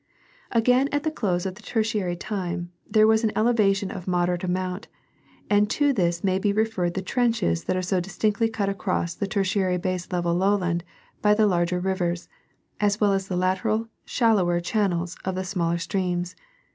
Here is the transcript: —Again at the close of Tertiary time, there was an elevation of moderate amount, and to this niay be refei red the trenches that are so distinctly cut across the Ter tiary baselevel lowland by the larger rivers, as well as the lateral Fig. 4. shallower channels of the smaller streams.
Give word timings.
—Again 0.51 0.89
at 0.91 1.03
the 1.03 1.11
close 1.11 1.45
of 1.45 1.53
Tertiary 1.61 2.15
time, 2.15 2.71
there 2.89 3.05
was 3.05 3.23
an 3.23 3.31
elevation 3.35 3.91
of 3.91 4.07
moderate 4.07 4.43
amount, 4.43 4.87
and 5.47 5.69
to 5.69 5.93
this 5.93 6.21
niay 6.21 6.41
be 6.41 6.51
refei 6.51 6.77
red 6.79 6.93
the 6.95 7.03
trenches 7.03 7.65
that 7.65 7.75
are 7.77 7.83
so 7.83 7.99
distinctly 7.99 8.49
cut 8.49 8.67
across 8.67 9.13
the 9.13 9.27
Ter 9.27 9.43
tiary 9.43 9.79
baselevel 9.79 10.35
lowland 10.35 10.83
by 11.21 11.35
the 11.35 11.45
larger 11.45 11.79
rivers, 11.79 12.27
as 12.79 12.99
well 12.99 13.13
as 13.13 13.27
the 13.27 13.37
lateral 13.37 13.77
Fig. 13.77 13.85
4. 13.89 13.91
shallower 14.05 14.59
channels 14.59 15.17
of 15.23 15.35
the 15.35 15.43
smaller 15.45 15.77
streams. 15.77 16.35